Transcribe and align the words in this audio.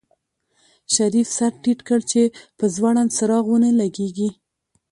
شريف 0.93 1.27
سر 1.37 1.51
ټيټ 1.63 1.79
کړ 1.87 1.99
چې 2.11 2.21
په 2.57 2.65
ځوړند 2.75 3.09
څراغ 3.17 3.45
ونه 3.49 3.69
لګېږي. 3.81 4.29